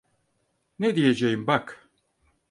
[0.79, 1.89] Ne diyeceğim bak.